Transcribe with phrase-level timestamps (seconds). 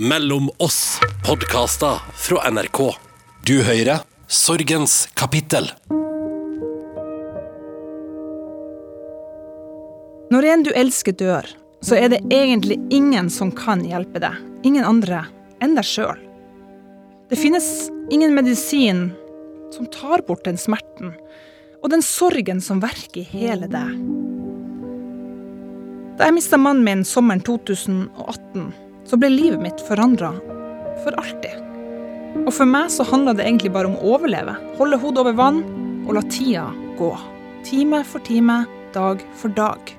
[0.00, 2.80] Mellom oss podkaster fra NRK.
[3.48, 5.70] Du hører Sorgens kapittel.
[10.28, 11.48] Når en du elsker dør,
[11.80, 14.36] så er det egentlig ingen som kan hjelpe deg.
[14.68, 15.24] Ingen andre
[15.64, 16.20] enn deg sjøl.
[17.32, 19.06] Det finnes ingen medisin
[19.72, 21.16] som tar bort den smerten
[21.80, 23.96] og den sorgen som verker i hele deg.
[26.20, 28.74] Da jeg mista mannen min sommeren 2018,
[29.06, 30.32] så ble livet mitt forandra
[31.04, 31.62] for alltid.
[32.44, 34.56] Og for meg så handla det egentlig bare om å overleve.
[34.78, 35.62] Holde hodet over vann
[36.06, 36.66] og la tida
[36.98, 37.12] gå.
[37.66, 38.64] Time for time,
[38.94, 39.94] dag for dag.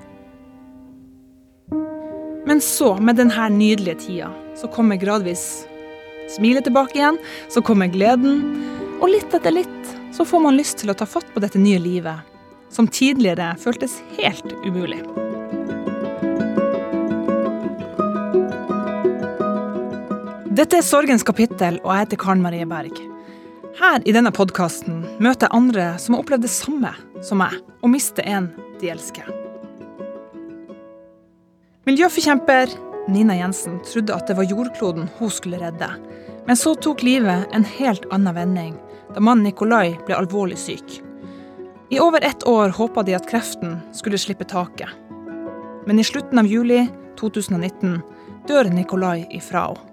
[2.48, 5.66] Men så, med denne nydelige tida, så kommer gradvis
[6.32, 7.20] smilet tilbake igjen.
[7.52, 8.40] Så kommer gleden.
[9.02, 11.78] Og litt etter litt så får man lyst til å ta fatt på dette nye
[11.78, 12.24] livet,
[12.72, 15.02] som tidligere føltes helt umulig.
[20.58, 22.96] Dette er Sorgens kapittel, og jeg heter Karen Marie Berg.
[23.78, 26.90] Her i denne podkasten møter jeg andre som har opplevd det samme
[27.22, 28.48] som meg, å miste en
[28.80, 29.28] de elsker.
[31.86, 32.74] Miljøforkjemper
[33.06, 35.92] Nina Jensen trodde at det var jordkloden hun skulle redde.
[36.48, 38.72] Men så tok livet en helt annen vending
[39.14, 40.96] da mannen Nikolai ble alvorlig syk.
[41.94, 44.90] I over ett år håpa de at kreften skulle slippe taket.
[45.86, 46.82] Men i slutten av juli
[47.22, 48.00] 2019
[48.50, 49.87] dør Nikolai ifra henne.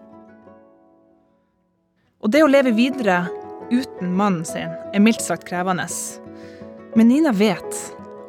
[2.26, 3.28] Og det å leve videre
[3.70, 5.86] uten mannen sin er mildt sagt krevende.
[6.98, 7.78] Men Nina vet.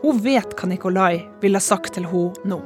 [0.02, 2.58] Hun vet hva Nikolai ville sagt til henne nå.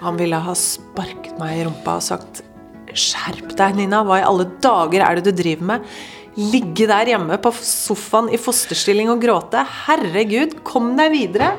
[0.00, 2.40] Han ville ha sparket meg i rumpa og sagt
[2.88, 4.00] Skjerp deg, Nina.
[4.00, 5.92] Hva i alle dager er det du driver med?
[6.40, 9.60] Ligge der hjemme på sofaen i fosterstilling og gråte.
[9.84, 11.52] Herregud, kom deg videre.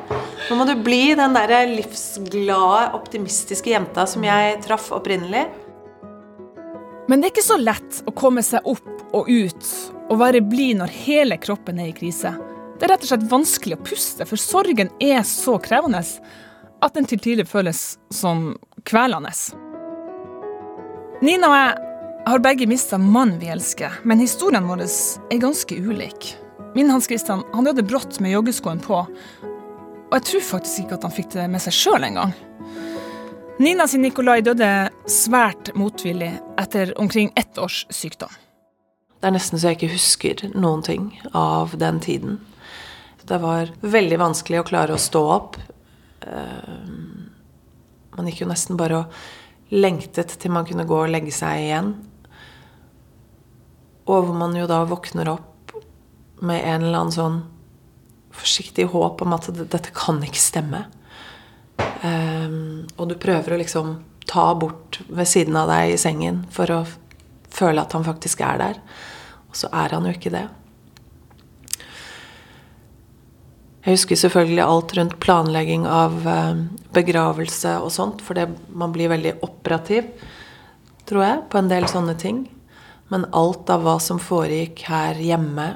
[0.50, 5.46] Nå må du bli den der livsglade, optimistiske jenta som jeg traff opprinnelig.
[7.10, 9.70] Men det er ikke så lett å komme seg opp og ut
[10.10, 12.36] og være blid når hele kroppen er i krise.
[12.78, 17.10] Det er rett og slett vanskelig å puste, for sorgen er så krevende at den
[17.10, 18.52] til tider føles som
[18.86, 19.34] kvelende.
[21.26, 26.38] Nina og jeg har begge mista mannen vi elsker, men historiene våre er ganske ulike.
[26.78, 31.10] Min Hans Christian han døde brått med joggeskoen på, og jeg tror faktisk ikke at
[31.10, 32.38] han fikk det med seg sjøl engang.
[33.60, 34.68] Nina sin Nikolai døde
[35.12, 36.30] svært motvillig
[36.62, 38.32] etter omkring ett års sykdom.
[39.20, 42.38] Det er nesten så jeg ikke husker noen ting av den tiden.
[43.28, 45.58] Det var veldig vanskelig å klare å stå opp.
[46.24, 46.94] Eh,
[48.16, 51.90] man gikk jo nesten bare og lengtet til man kunne gå og legge seg igjen.
[54.08, 55.76] Og hvor man jo da våkner opp
[56.40, 57.38] med en eller annen sånn
[58.32, 60.86] forsiktig håp om at dette kan ikke stemme.
[62.04, 63.98] Um, og du prøver å liksom
[64.30, 66.84] ta bort ved siden av deg i sengen for å
[67.50, 68.80] føle at han faktisk er der.
[69.50, 70.46] Og så er han jo ikke det.
[73.80, 76.58] Jeg husker selvfølgelig alt rundt planlegging av uh,
[76.94, 78.38] begravelse og sånt, for
[78.76, 80.12] man blir veldig operativ,
[81.10, 82.44] tror jeg, på en del sånne ting.
[83.10, 85.70] Men alt av hva som foregikk her hjemme,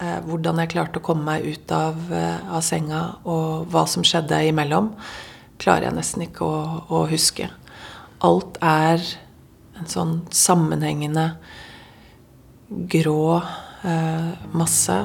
[0.00, 4.02] uh, hvordan jeg klarte å komme meg ut av, uh, av senga, og hva som
[4.02, 4.90] skjedde imellom,
[5.62, 7.48] klarer jeg nesten ikke å, å huske.
[8.24, 9.02] Alt er
[9.78, 11.34] en sånn sammenhengende
[12.90, 13.40] grå
[13.84, 14.98] eh, masse.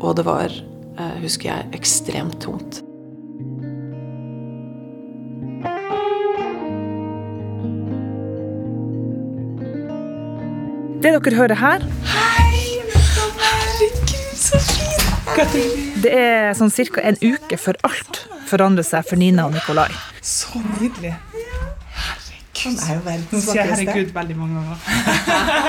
[0.00, 2.82] Og det var, eh, husker jeg, ekstremt tungt.
[11.06, 12.80] Det dere hører her Hei!
[12.90, 16.00] Herregud, så fint!
[16.02, 17.02] Det er sånn ca.
[17.04, 19.88] en uke før alt forandrer seg for Nina og Nikolai.
[20.22, 21.14] Så nydelig.
[21.96, 22.78] Herregud.
[22.82, 23.90] er jo Nå verdens sier jeg vakreste.
[23.90, 24.78] herregud veldig mange ganger.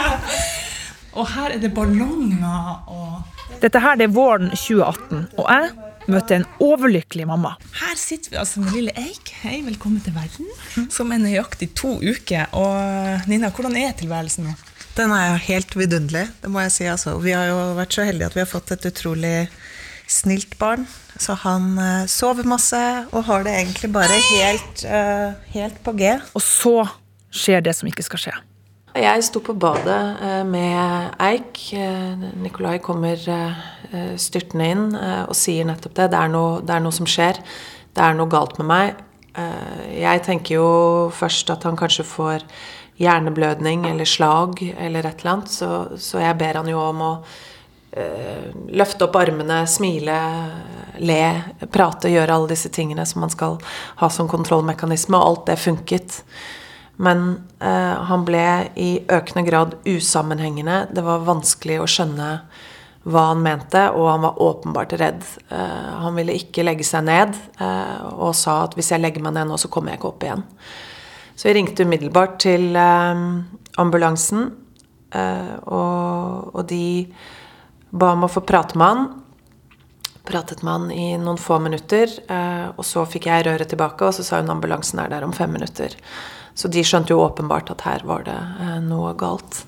[1.18, 5.70] og her er det ballonger og Dette her det er våren 2018, og jeg
[6.14, 7.56] møter en overlykkelig mamma.
[7.80, 9.32] Her sitter vi altså med lille Eik.
[9.42, 10.52] Hei, velkommen til verden.
[10.94, 12.46] Som er nøyaktig to uker.
[12.54, 14.54] Og Nina, hvordan er tilværelsen nå?
[14.98, 16.86] Den er helt vidunderlig, det må jeg si.
[16.90, 17.18] Altså.
[17.22, 19.36] Vi har jo vært så heldige at vi har fått et utrolig
[20.08, 20.88] snilt barn.
[21.18, 22.82] Så han uh, sover masse
[23.12, 26.14] og har det egentlig bare helt, uh, helt på G.
[26.38, 26.76] Og så
[27.34, 28.36] skjer det som ikke skal skje.
[28.98, 31.60] Jeg sto på badet eh, med Eik.
[32.42, 33.20] Nikolai kommer
[34.18, 36.08] styrtende inn og sier nettopp det.
[36.16, 37.38] Det er, noe, det er noe som skjer.
[37.94, 39.04] Det er noe galt med meg.
[39.38, 40.70] Eh, Jeg tenker jo
[41.14, 42.46] først at han kanskje får
[42.98, 45.70] hjerneblødning eller slag eller et eller annet, så,
[46.02, 47.12] så jeg ber han jo om å
[48.78, 50.18] løfte opp armene, smile,
[51.00, 51.22] le,
[51.72, 53.58] prate, gjøre alle disse tingene som man skal
[54.02, 56.22] ha som kontrollmekanisme, og alt det funket.
[56.98, 57.28] Men
[57.62, 60.88] eh, han ble i økende grad usammenhengende.
[60.92, 62.32] Det var vanskelig å skjønne
[63.08, 65.26] hva han mente, og han var åpenbart redd.
[65.54, 69.38] Eh, han ville ikke legge seg ned eh, og sa at hvis jeg legger meg
[69.38, 70.46] ned nå, så kommer jeg ikke opp igjen.
[71.38, 73.24] Så jeg ringte umiddelbart til eh,
[73.78, 74.50] ambulansen,
[75.14, 76.88] eh, og, og de
[78.00, 79.08] ba om å få prate med han
[80.28, 82.12] pratet med han i noen få minutter.
[82.28, 85.36] Eh, og så fikk jeg røret tilbake, og så sa hun ambulansen er der om
[85.36, 85.96] fem minutter.
[86.58, 89.62] Så de skjønte jo åpenbart at her var det eh, noe galt.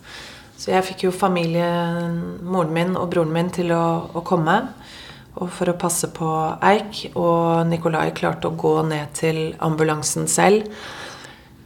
[0.59, 4.59] Så jeg fikk jo familien, moren min og broren min til å, å komme
[5.39, 6.29] og for å passe på
[6.67, 7.05] Eik.
[7.13, 10.67] Og Nikolai klarte å gå ned til ambulansen selv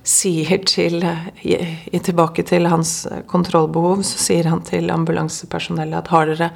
[0.04, 1.00] sier til
[2.04, 6.50] Tilbake til hans kontrollbehov, så sier han til ambulansepersonellet at har dere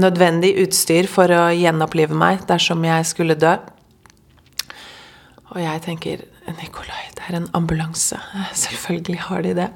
[0.00, 3.54] nødvendig utstyr for å gjenopplive meg dersom jeg skulle dø?
[5.54, 6.24] Og jeg tenker
[6.58, 8.18] Nikolai, det er en ambulanse.
[8.56, 9.68] Selvfølgelig har de det.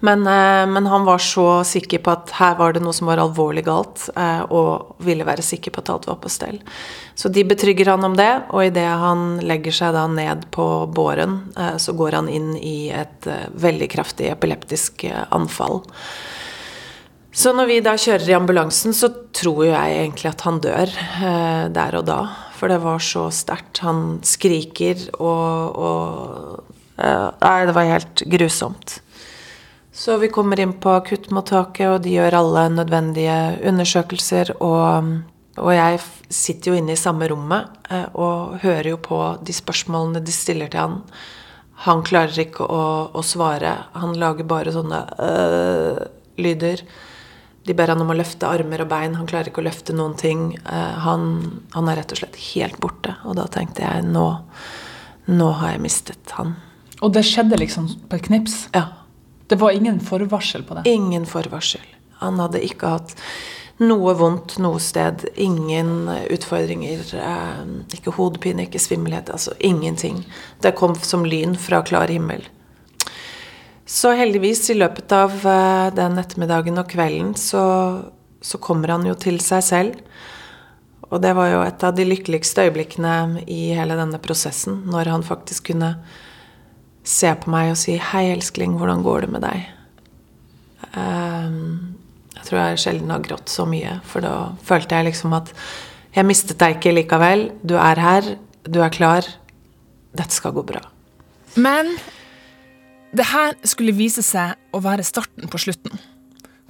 [0.00, 3.20] Men, eh, men, han var så sikker på at her var det noe som var
[3.20, 6.60] alvorlig galt, eh, og ville være sikker på at alt var på stell.
[7.16, 11.38] Så de betrygger han om det, og idet han legger seg da ned på båren,
[11.56, 15.80] eh, så går han inn i et veldig kraftig epileptisk anfall.
[17.36, 20.92] Så når vi da kjører i ambulansen, så tror jeg egentlig at han dør
[21.72, 22.20] der og da.
[22.56, 23.82] For det var så sterkt.
[23.84, 28.94] Han skriker og, og Nei, det var helt grusomt.
[29.96, 34.50] Så vi kommer inn på akuttmottaket, og de gjør alle nødvendige undersøkelser.
[34.60, 35.06] Og,
[35.56, 40.20] og jeg sitter jo inne i samme rommet eh, og hører jo på de spørsmålene
[40.20, 40.98] de stiller til han.
[41.86, 43.72] Han klarer ikke å, å svare.
[43.96, 46.02] Han lager bare sånne øh,
[46.44, 46.84] lyder.
[47.64, 49.16] De ber han om å løfte armer og bein.
[49.16, 50.44] Han klarer ikke å løfte noen ting.
[50.68, 51.26] Uh, han,
[51.72, 53.16] han, er rett og slett helt borte.
[53.24, 54.28] Og da tenkte jeg nå,
[55.32, 56.54] nå har jeg mistet han.
[57.00, 58.60] Og det skjedde liksom på et knips?
[58.76, 59.05] Ja.
[59.46, 60.88] Det var ingen forvarsel på det?
[60.90, 61.84] Ingen forvarsel.
[62.22, 63.14] Han hadde ikke hatt
[63.82, 65.26] noe vondt noe sted.
[65.34, 67.04] Ingen utfordringer.
[67.20, 67.62] Eh,
[67.98, 69.30] ikke hodepine, ikke svimmelhet.
[69.32, 70.24] Altså ingenting.
[70.64, 72.46] Det kom som lyn fra klar himmel.
[73.86, 77.62] Så heldigvis, i løpet av eh, den ettermiddagen og kvelden, så,
[78.42, 80.00] så kommer han jo til seg selv.
[81.06, 85.26] Og det var jo et av de lykkeligste øyeblikkene i hele denne prosessen, når han
[85.26, 85.92] faktisk kunne
[87.06, 89.66] se på meg og si 'Hei, elskling, hvordan går det med deg?'
[90.96, 91.96] Um,
[92.36, 95.52] jeg tror jeg sjelden har grått så mye, for da følte jeg liksom at
[96.16, 97.50] jeg mistet deg ikke likevel.
[97.60, 99.26] Du er her, du er klar.
[100.16, 100.80] Dette skal gå bra.
[101.60, 101.90] Men
[103.16, 105.98] det her skulle vise seg å være starten på slutten.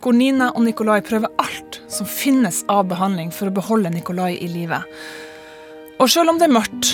[0.02, 4.50] Hvor Nina og Nikolai prøver alt som finnes av behandling for å beholde Nikolai i
[4.50, 4.82] live.
[6.02, 6.90] Og selv om det er mørkt,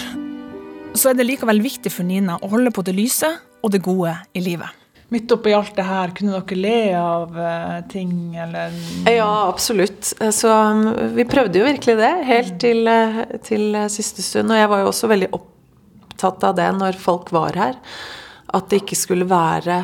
[0.94, 3.28] så er det likevel viktig for Nina å holde på det lyse
[3.62, 4.78] og det gode i livet.
[5.12, 8.72] Midt oppi alt det her, kunne dere le av uh, ting, eller
[9.10, 10.14] Ja, absolutt.
[10.32, 14.54] Så um, vi prøvde jo virkelig det, helt til, uh, til siste stund.
[14.54, 17.76] Og jeg var jo også veldig opptatt av det når folk var her.
[18.56, 19.76] At det ikke skulle være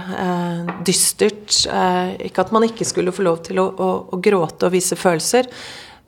[0.85, 1.55] dystert.
[2.21, 5.49] ikke at man ikke skulle få lov til å, å, å gråte og vise følelser.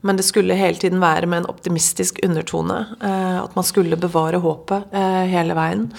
[0.01, 2.85] Men det skulle hele tiden være med en optimistisk undertone.
[3.03, 5.91] Eh, at man skulle bevare håpet eh, hele veien.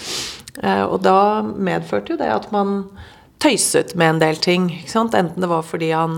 [0.63, 2.87] Eh, og da medførte jo det at man
[3.41, 4.69] tøyset med en del ting.
[4.89, 6.15] Enten det var fordi han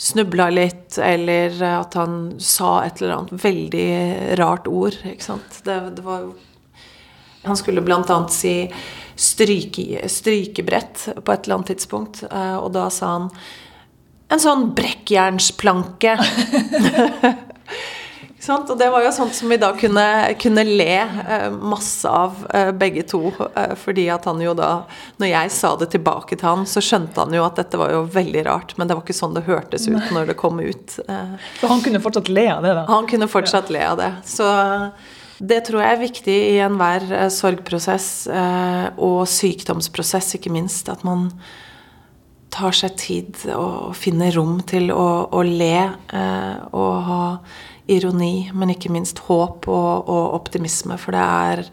[0.00, 3.88] snubla litt, eller at han sa et eller annet veldig
[4.40, 4.96] rart ord.
[5.04, 6.30] Det, det var
[7.42, 8.20] Han skulle bl.a.
[8.32, 8.54] si
[9.16, 13.28] stryke, strykebrett på et eller annet tidspunkt, og da sa han
[14.30, 16.16] en sånn brekkjernsplanke.
[18.50, 20.06] og det var jo sånt som vi da kunne,
[20.40, 23.28] kunne le eh, masse av, eh, begge to.
[23.54, 24.70] Eh, fordi at han jo da
[25.22, 28.02] Når jeg sa det tilbake til han, så skjønte han jo at dette var jo
[28.10, 28.74] veldig rart.
[28.78, 30.98] Men det var ikke sånn det hørtes ut når det kom ut.
[31.06, 31.38] Eh.
[31.60, 32.84] Så han kunne fortsatt le av det, da?
[32.90, 33.78] Han kunne fortsatt ja.
[33.78, 34.12] le av det.
[34.30, 34.50] Så
[35.40, 40.90] det tror jeg er viktig i enhver eh, sorgprosess, eh, og sykdomsprosess, ikke minst.
[40.92, 41.30] At man
[42.50, 47.24] tar seg tid og finner rom til å, å le eh, og ha
[47.90, 50.98] ironi, men ikke minst håp og, og optimisme.
[51.00, 51.64] For det er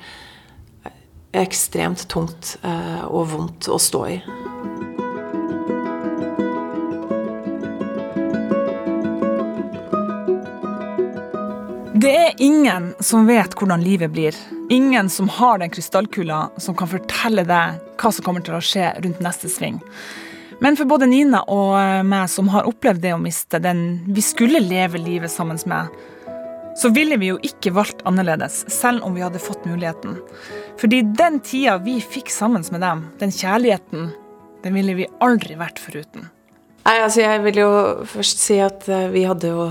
[1.38, 4.20] ekstremt tungt eh, og vondt å stå i.
[11.98, 14.36] Det er ingen som vet hvordan livet blir.
[14.70, 18.92] Ingen som har den krystallkula som kan fortelle deg hva som kommer til å skje
[19.02, 19.80] rundt neste sving.
[20.60, 24.62] Men for både Nina og meg som har opplevd det å miste den vi skulle
[24.64, 25.92] leve livet sammen med,
[26.78, 30.18] så ville vi jo ikke valgt annerledes, selv om vi hadde fått muligheten.
[30.78, 34.12] Fordi den tida vi fikk sammen med dem, den kjærligheten,
[34.64, 36.30] den ville vi aldri vært foruten.
[36.88, 37.72] Nei, altså Jeg vil jo
[38.08, 39.66] først si at uh, vi hadde jo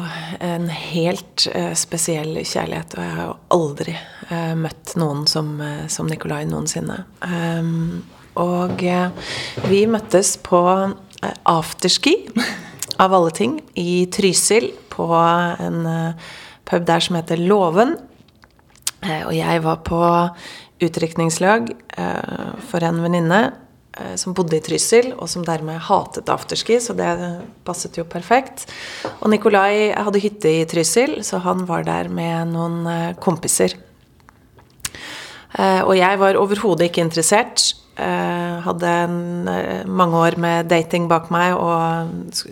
[0.45, 2.99] en helt uh, spesiell kjærlighet.
[2.99, 3.97] Og jeg har jo aldri
[4.59, 5.53] møtt noen som,
[5.87, 6.97] som Nikolai noensinne.
[7.23, 8.03] Um,
[8.37, 8.83] og
[9.67, 10.61] vi møttes på
[11.49, 12.15] afterski,
[13.03, 14.71] av alle ting, i Trysil.
[14.93, 15.83] På en
[16.67, 17.97] pub der som heter Låven.
[19.05, 20.01] og jeg var på
[20.81, 21.69] utdrikningslag
[22.71, 23.43] for en venninne
[23.97, 27.09] Eh, som bodde i Trysil, og som dermed hatet afterski, så det
[27.65, 28.67] passet jo perfekt.
[29.23, 33.73] Og Nikolai hadde hytte i Trysil, så han var der med noen eh, kompiser.
[35.57, 37.71] Eh, og jeg var overhodet ikke interessert.
[37.97, 42.43] Uh, hadde en, uh, mange år med dating bak meg og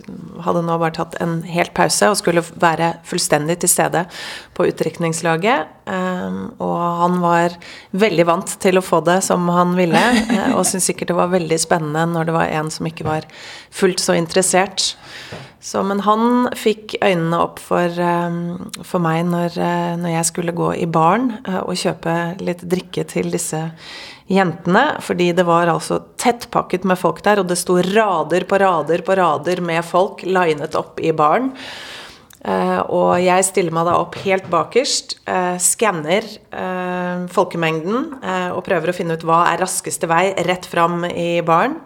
[0.41, 4.07] hadde nå bare tatt en helt pause og skulle være fullstendig til stede
[4.57, 5.69] på utdrikningslaget.
[5.85, 7.57] Um, og han var
[7.93, 10.01] veldig vant til å få det som han ville,
[10.57, 13.29] og syntes sikkert det var veldig spennende når det var en som ikke var
[13.69, 14.95] fullt så interessert.
[15.61, 17.93] Så, men han fikk øynene opp for,
[18.85, 19.55] for meg når,
[19.97, 21.31] når, jeg skulle gå i baren
[21.63, 22.13] og kjøpe
[22.45, 23.63] litt drikke til disse
[24.31, 29.03] jentene, fordi det var altså tettpakket med folk der, og det sto rader på rader
[29.05, 31.51] på rader med folk linet opp i baren.
[32.45, 38.11] Uh, og jeg stiller meg da opp helt bakerst, uh, skanner uh, folkemengden
[38.53, 41.79] og prøver å finne ut hva er raskeste vei rett fram i baren.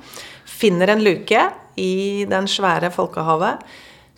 [0.44, 1.46] Finner en luke
[1.80, 3.64] i den svære folkehavet.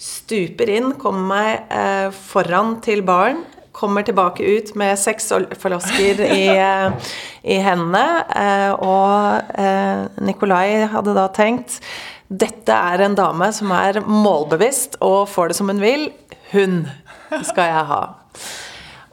[0.02, 6.48] Stuper inn, kommer meg foran til baren kommer tilbake ut med seks flasker i,
[7.54, 8.06] i hendene.
[8.36, 11.80] Eh, og eh, Nikolai hadde da tenkt
[12.32, 16.10] dette er en dame som er målbevisst og får det som hun vil.
[16.54, 16.84] Hun
[17.48, 18.04] skal jeg ha.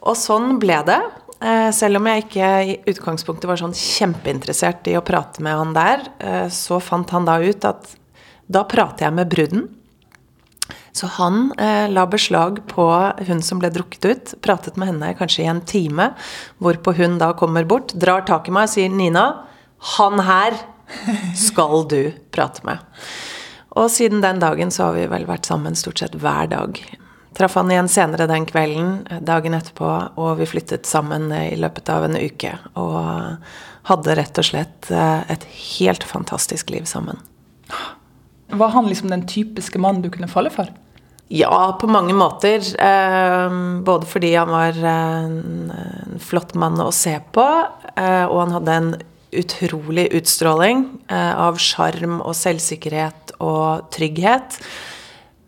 [0.07, 1.01] Og sånn ble det.
[1.39, 5.75] Eh, selv om jeg ikke i utgangspunktet var sånn kjempeinteressert i å prate med han
[5.75, 6.07] der,
[6.51, 7.95] så fant han da ut at
[8.49, 9.67] da prater jeg med bruden.
[10.91, 12.87] Så han eh, la beslag på
[13.27, 16.11] hun som ble drukket ut, pratet med henne kanskje i en time,
[16.59, 19.25] hvorpå hun da kommer bort, drar tak i meg og sier 'Nina,
[19.95, 20.57] han her
[21.47, 22.81] skal du prate med'.
[23.77, 26.79] Og siden den dagen så har vi vel vært sammen stort sett hver dag.
[27.37, 32.07] Traff han igjen senere den kvelden, dagen etterpå, og vi flyttet sammen i løpet av
[32.07, 32.55] en uke.
[32.81, 33.37] Og
[33.89, 35.45] hadde rett og slett eh, et
[35.77, 37.21] helt fantastisk liv sammen.
[38.49, 40.71] Var han liksom den typiske mannen du kunne falle for?
[41.29, 42.63] Ja, på mange måter.
[42.81, 45.71] Eh, både fordi han var en,
[46.19, 47.45] flott mann å se på,
[47.93, 48.89] eh, og han hadde en
[49.31, 54.57] utrolig utstråling eh, av sjarm og selvsikkerhet og trygghet.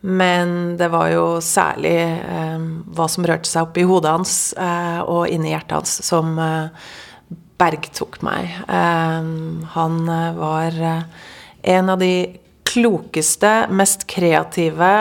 [0.02, 5.02] Men det var jo særlig eh, hva som rørte seg opp i hodet hans eh,
[5.02, 6.38] og inni hjertet hans, som
[7.62, 8.56] bergtok meg.
[8.66, 9.98] han
[10.34, 12.40] var en av de
[12.72, 14.92] klokeste, mest kreative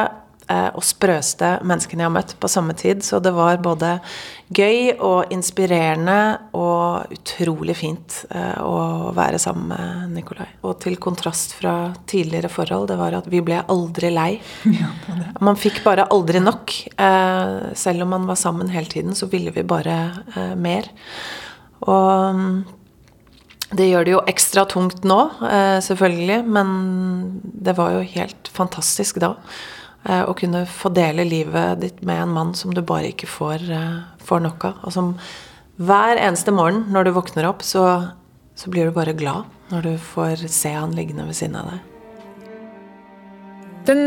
[0.50, 3.04] eh, og sprøeste menneskene jeg har møtt på samme tid.
[3.06, 3.96] Så det var både
[4.50, 6.16] gøy og inspirerende
[6.58, 10.48] og utrolig fint eh, å være sammen med Nikolai.
[10.66, 14.32] Og til kontrast fra tidligere forhold, det var at vi ble aldri lei.
[15.46, 16.74] Man fikk bare aldri nok.
[16.96, 19.96] Eh, selv om man var sammen hele tiden, så ville vi bare
[20.58, 20.90] mer.
[21.86, 22.76] Og
[23.70, 26.70] det gjør det jo ekstra tungt nå, eh, selvfølgelig, men
[27.42, 29.36] det var jo helt fantastisk da.
[30.08, 33.70] Eh, å kunne få dele livet ditt med en mann som du bare ikke får,
[33.70, 34.74] eh, får nok av.
[34.82, 35.14] Og som
[35.78, 38.12] hver eneste morgen når du våkner opp, så,
[38.56, 41.80] så blir du bare glad når du får se han liggende ved siden av deg.
[43.86, 44.06] Den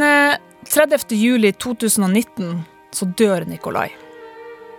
[0.67, 1.15] 30.
[1.15, 3.89] juli 2019 så dør Nikolai.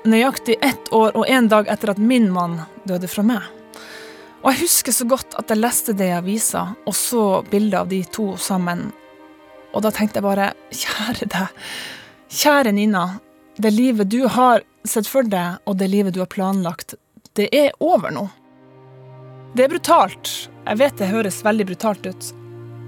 [0.04, 3.63] Nøyaktig ett år og en dag etter at min mann døde fra meg.
[4.44, 7.88] Og jeg husker så godt at jeg leste det i avisa, og så bildet av
[7.88, 8.90] de to sammen.
[9.72, 11.62] Og da tenkte jeg bare, kjære deg,
[12.28, 13.06] kjære Nina.
[13.56, 16.92] Det livet du har sett for deg, og det livet du har planlagt,
[17.38, 18.26] det er over nå.
[19.56, 20.32] Det er brutalt.
[20.66, 22.28] Jeg vet det høres veldig brutalt ut.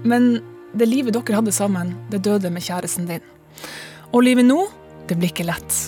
[0.05, 0.37] Men
[0.77, 3.25] det livet dere hadde sammen, det døde med kjæresten din.
[4.13, 4.59] Og livet nå,
[5.09, 5.79] det blir ikke lett.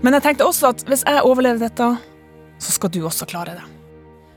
[0.00, 1.90] Men jeg tenkte også at hvis jeg overlever dette,
[2.60, 3.79] så skal du også klare det.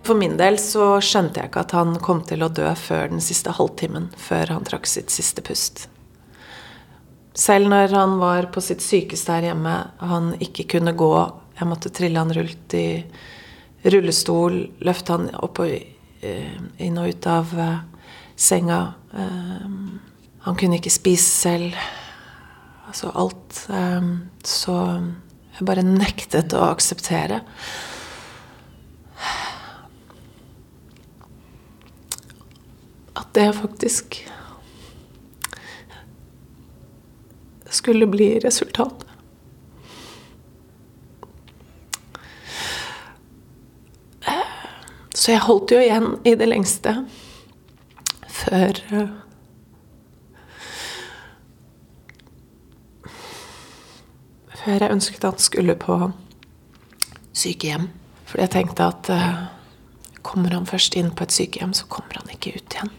[0.04, 3.24] For min del så skjønte jeg ikke at han kom til å dø før den
[3.24, 5.86] siste halvtimen, før han trakk sitt siste pust.
[7.34, 11.14] Selv når han var på sitt sykeste her hjemme, han ikke kunne gå,
[11.56, 12.88] jeg måtte trille han rundt i
[13.94, 17.80] rullestol, løfte han opp og eh, inn og ut av eh,
[18.36, 18.82] senga.
[19.16, 19.66] Eh,
[20.44, 21.80] han kunne ikke spise selv.
[22.92, 23.64] Altså alt.
[24.46, 24.76] Så
[25.54, 27.40] Jeg bare nektet å akseptere.
[33.34, 34.28] Det faktisk
[37.70, 39.08] skulle bli resultatet.
[45.14, 46.98] Så jeg holdt jo igjen i det lengste
[48.28, 48.80] før
[54.64, 55.96] Før jeg ønsket at han skulle på
[57.36, 57.90] sykehjem.
[58.28, 59.42] Fordi jeg tenkte at eh,
[60.24, 62.92] kommer han først inn på et sykehjem, så kommer han ikke ut igjen.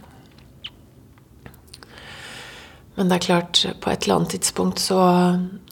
[2.94, 4.98] Men det er klart, på et eller annet tidspunkt så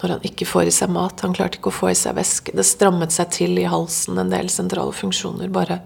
[0.03, 2.55] Når han ikke får i seg mat, han klarte ikke å få i seg væske,
[2.59, 5.83] det strammet seg til i halsen, en del sentrale funksjoner bare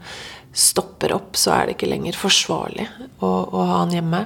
[0.57, 2.87] stopper opp, så er det ikke lenger forsvarlig
[3.21, 4.23] å, å ha han hjemme.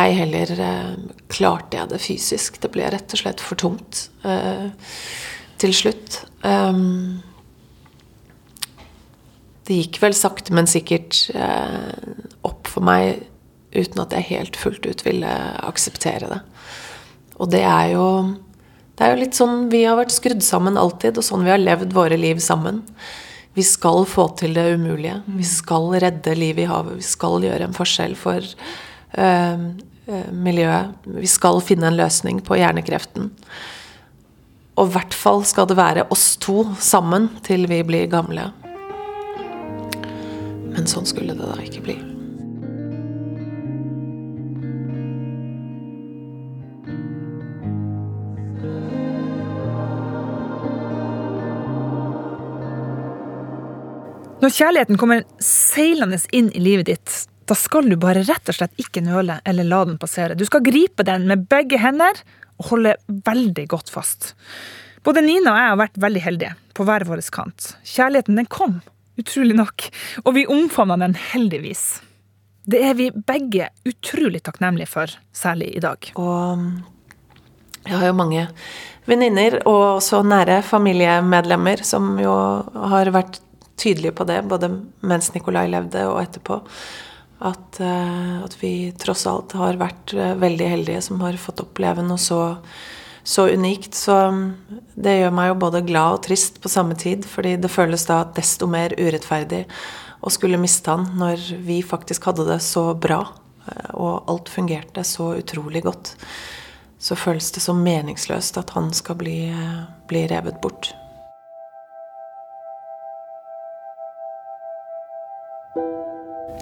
[0.00, 0.94] Ei heller eh,
[1.28, 2.56] klarte jeg det fysisk.
[2.62, 4.70] Det ble rett og slett for tungt eh,
[5.60, 6.22] til slutt.
[6.40, 7.20] Um,
[9.68, 11.92] det gikk vel sakte, men sikkert eh,
[12.48, 13.26] opp for meg
[13.72, 16.40] uten at jeg helt fullt ut ville akseptere det.
[17.40, 18.06] Og det er jo
[18.98, 21.60] det er jo litt sånn vi har vært skrudd sammen alltid, og sånn vi har
[21.60, 22.82] levd våre liv sammen.
[23.56, 25.18] Vi skal få til det umulige.
[25.26, 27.00] Vi skal redde livet i havet.
[27.00, 28.44] Vi skal gjøre en forskjell for
[29.18, 29.64] øh,
[30.32, 30.94] miljøet.
[31.18, 33.32] Vi skal finne en løsning på hjernekreften.
[34.76, 38.50] Og i hvert fall skal det være oss to sammen til vi blir gamle.
[40.72, 42.11] Men sånn skulle det da ikke bli.
[54.42, 57.12] Når kjærligheten kommer seilende inn i livet ditt,
[57.46, 60.34] da skal du bare rett og slett ikke nøle eller la den passere.
[60.34, 62.18] Du skal gripe den med begge hender
[62.58, 62.96] og holde
[63.26, 64.32] veldig godt fast.
[65.06, 67.68] Både Nina og jeg har vært veldig heldige på hver vår kant.
[67.86, 68.80] Kjærligheten den kom,
[69.18, 69.86] utrolig nok,
[70.24, 72.00] og vi omfavna den heldigvis.
[72.66, 76.10] Det er vi begge utrolig takknemlige for, særlig i dag.
[76.18, 76.66] Og
[77.86, 78.48] jeg har jo mange
[79.06, 82.34] venninner og også nære familiemedlemmer som jo
[82.90, 83.38] har vært
[83.76, 86.60] tydelige på det, både mens Nikolai levde og etterpå.
[87.42, 92.04] At, uh, at, vi tross alt har vært uh, veldig heldige som har fått oppleve
[92.06, 92.54] noe så,
[93.24, 93.96] så, unikt.
[93.98, 94.44] Så mm,
[94.94, 98.22] det gjør meg jo både glad og trist på samme tid, fordi det føles da
[98.36, 99.64] desto mer urettferdig
[100.22, 103.24] å skulle miste han når vi faktisk hadde det så bra,
[103.66, 106.14] uh, og alt fungerte så utrolig godt.
[107.02, 109.38] Så føles det så meningsløst at han skal bli,
[110.06, 110.92] bli revet bort.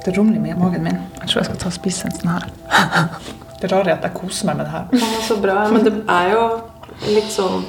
[0.05, 0.99] Det rumler i magen min.
[1.21, 2.47] Jeg tror jeg skal ta og spise en sånn her.
[3.61, 4.87] Det rare er at jeg koser meg med det her.
[4.97, 5.57] Ja, så bra.
[5.69, 6.45] Men det er jo
[7.13, 7.67] litt sånn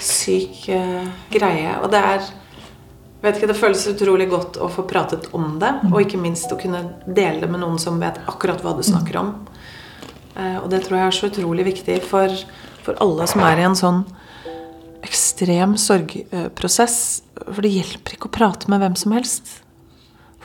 [0.00, 1.74] syk uh, greie.
[1.82, 2.24] Og det er
[3.20, 6.58] vet ikke, Det føles utrolig godt å få pratet om det, og ikke minst å
[6.60, 9.34] kunne dele det med noen som vet akkurat hva du snakker om.
[10.38, 12.32] Uh, og det tror jeg er så utrolig viktig for,
[12.86, 14.04] for alle som er i en sånn
[15.04, 17.00] ekstrem sorgprosess.
[17.44, 19.58] For det hjelper ikke å prate med hvem som helst.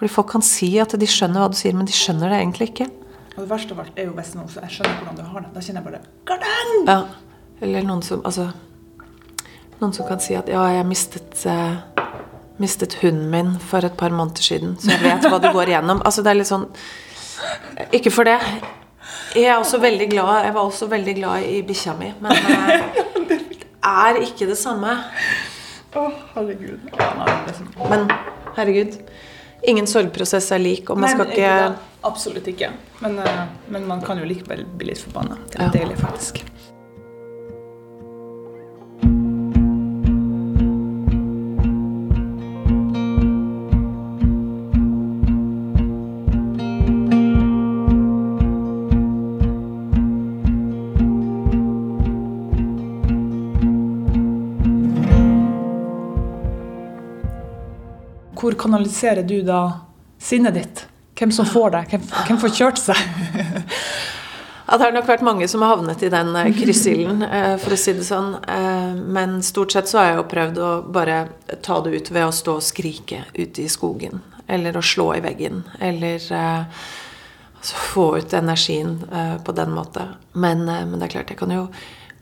[0.03, 2.65] Fordi folk kan si at de skjønner hva du sier, men de skjønner det egentlig
[2.73, 2.89] ikke.
[3.37, 5.51] Og det verste av alt er jo hvis noen jeg skjønner hvordan du har det.
[5.53, 6.73] Da kjenner jeg bare Gardeng!
[6.89, 6.97] Ja.
[7.63, 8.49] Eller noen som Altså
[9.79, 12.03] Noen som kan si at ja, jeg mistet eh,
[12.59, 16.03] mistet hunden min for et par måneder siden, så jeg vet hva du går igjennom.
[16.03, 16.67] Altså det er litt sånn
[17.95, 18.35] Ikke for det.
[19.39, 22.35] Jeg er også veldig glad Jeg var også veldig glad i bikkja mi, men
[23.31, 23.39] det
[23.79, 24.99] er ikke det samme.
[25.95, 26.91] Å, herregud.
[26.91, 27.77] Liksom.
[27.87, 28.11] Men
[28.59, 29.05] herregud.
[29.67, 32.67] Ingen sorgprosess er lik, og man Nei, skal ikke, Absolutt ikke.
[32.99, 35.37] Men, eh, men, man kan jo likevel bli litt forbanna.
[35.47, 35.75] Det er ja.
[35.77, 36.41] deilig, faktisk.
[58.63, 59.61] Kanaliserer du da
[60.23, 60.87] sinnet ditt?
[61.19, 61.85] Hvem som får det?
[61.93, 62.99] Hvem, hvem får kjørt seg?
[64.65, 67.75] Ja, det har nok vært mange som har havnet i den eh, kryssilden, eh, for
[67.75, 68.31] å si det sånn.
[68.47, 71.17] Eh, men stort sett så har jeg jo prøvd å bare
[71.65, 74.23] ta det ut ved å stå og skrike ute i skogen.
[74.47, 75.65] Eller å slå i veggen.
[75.83, 78.97] Eller altså få ut energien
[79.45, 80.17] på den måten.
[80.33, 81.67] Men, men, det er klart, jeg kan jo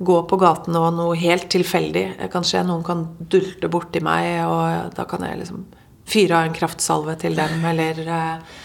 [0.02, 2.06] gå på gaten og noe helt tilfeldig.
[2.34, 5.66] Kanskje noen kan dulte borti meg, og da kan jeg liksom
[6.12, 8.60] fyre av en kraftsalve til dem, eller eh,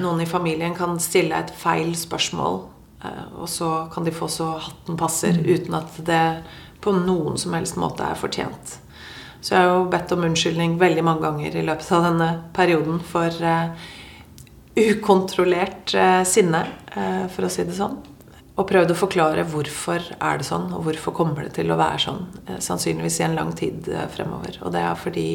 [0.00, 2.62] noen i familien kan stille et feil spørsmål,
[3.04, 6.24] Eh, og så kan de få så hatten passer, uten at det
[6.82, 8.78] på noen som helst måte er fortjent.
[9.40, 12.98] Så jeg har jo bedt om unnskyldning veldig mange ganger i løpet av denne perioden
[13.06, 13.70] for uh,
[14.78, 15.94] ukontrollert
[16.26, 16.64] sinne,
[17.34, 17.96] for å si det sånn.
[18.58, 22.00] Og prøvd å forklare hvorfor er det sånn, og hvorfor kommer det til å være
[22.02, 22.24] sånn.
[22.62, 24.58] sannsynligvis i en lang tid fremover.
[24.66, 25.28] Og det er fordi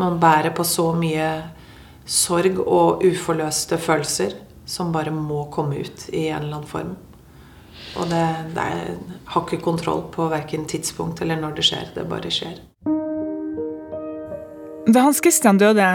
[0.00, 1.28] man bærer på så mye
[2.10, 4.34] sorg og uforløste følelser
[4.70, 6.96] som bare må komme ut i en eller annen form.
[7.98, 8.98] Og det, det er,
[9.32, 11.90] har ikke kontroll på verken tidspunkt eller når det skjer.
[11.94, 12.58] Det bare skjer.
[14.90, 15.88] Da Hans Christian døde,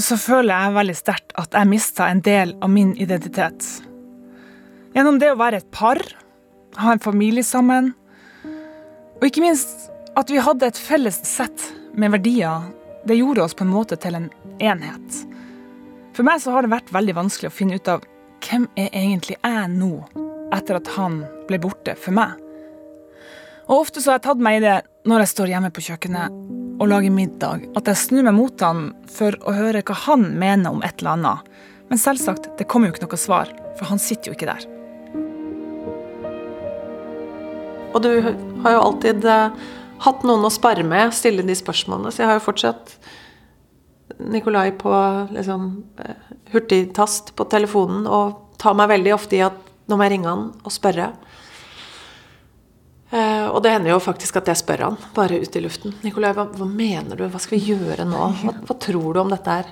[0.00, 3.66] så føler jeg veldig sterkt at jeg mista en del av min identitet.
[4.94, 6.00] Gjennom det å være et par,
[6.80, 7.92] ha en familie sammen,
[9.20, 9.88] og ikke minst
[10.18, 12.66] at vi hadde et felles sett med verdier,
[13.04, 14.30] det gjorde oss på en måte til en
[14.62, 15.20] enhet.
[16.14, 18.04] For meg så har det vært veldig vanskelig å finne ut av
[18.44, 19.92] hvem er egentlig jeg nå,
[20.54, 22.36] etter at han ble borte for meg.
[23.64, 24.76] Og ofte så har jeg tatt meg i det
[25.08, 26.36] når jeg står hjemme på kjøkkenet
[26.80, 30.74] og lager middag, at jeg snur meg mot han for å høre hva han mener
[30.74, 31.52] om et eller annet.
[31.88, 34.66] Men selvsagt, det kommer jo ikke noe svar, for han sitter jo ikke der.
[37.94, 38.10] Og du
[38.64, 39.64] har jo alltid eh,
[40.02, 42.96] hatt noen å spare med, stille de spørsmålene, så jeg har jo fortsatt
[44.18, 44.92] Nikolai på
[45.34, 49.56] liksom, eh, hurtigtast på telefonen og tar meg veldig ofte i at
[49.88, 51.12] nå må jeg ringe han og spørre.
[53.14, 55.92] Uh, og det hender jo faktisk at jeg spør han, bare ut i luften.
[56.02, 57.28] 'Nikolai, hva, hva mener du?
[57.30, 58.22] Hva skal vi gjøre nå?
[58.40, 59.70] Hva, hva, tror du om dette her?'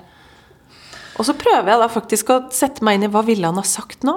[1.19, 3.65] Og så prøver jeg da faktisk å sette meg inn i hva ville han ha
[3.67, 4.15] sagt nå?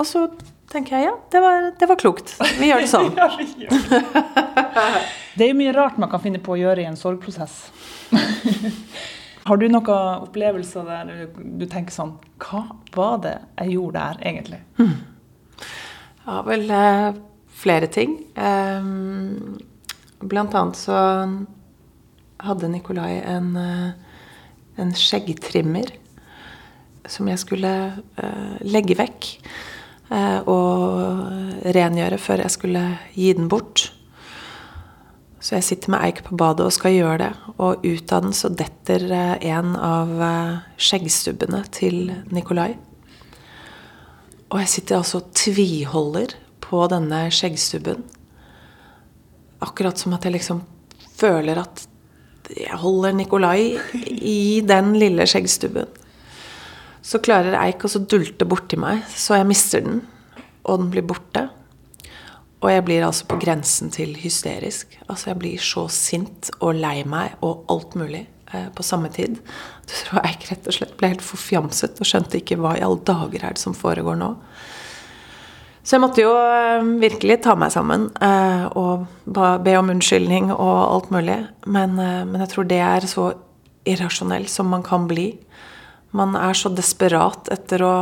[0.00, 0.24] Og så
[0.70, 2.34] tenker jeg ja, det var, det var klokt.
[2.58, 3.10] Vi gjør det sånn.
[5.36, 7.54] det er jo mye rart man kan finne på å gjøre i en sorgprosess.
[9.48, 12.60] Har du noen opplevelser der du tenker sånn Hva
[12.92, 14.60] var det jeg gjorde der, egentlig?
[14.78, 14.96] Mm.
[16.26, 17.08] Ja, vel eh,
[17.62, 18.18] flere ting.
[18.36, 18.82] Eh,
[20.20, 20.98] blant annet så
[22.40, 23.90] hadde Nikolai en, eh,
[24.80, 25.90] en skjeggtrimmer
[27.10, 27.72] som jeg skulle
[28.60, 29.26] legge vekk
[30.10, 33.90] og rengjøre før jeg skulle gi den bort.
[35.40, 37.30] Så jeg sitter med eik på badet og skal gjøre det.
[37.56, 42.74] Og ut av den så detter eh, en av eh, skjeggstubbene til Nikolai.
[44.50, 48.04] Og jeg sitter altså og tviholder på denne skjeggstubben.
[49.64, 50.60] Akkurat som at jeg liksom
[51.16, 51.86] føler at
[52.50, 55.88] jeg holder Nikolai i den lille skjeggstubben.
[57.02, 60.02] Så klarer Eik å dulte borti meg, så jeg mister den,
[60.64, 61.46] og den blir borte.
[62.60, 64.98] Og jeg blir altså på grensen til hysterisk.
[65.08, 69.38] Altså jeg blir så sint og lei meg og alt mulig eh, på samme tid.
[69.88, 73.00] Du tror jeg rett og slett ble helt forfjamset og skjønte ikke hva i alle
[73.08, 74.34] dager er det som foregår nå.
[75.80, 80.76] Så jeg måtte jo eh, virkelig ta meg sammen eh, og be om unnskyldning og
[80.84, 81.38] alt mulig.
[81.64, 83.30] Men, eh, men jeg tror det er så
[83.88, 85.32] irrasjonell som man kan bli.
[86.16, 87.96] Man er så desperat etter å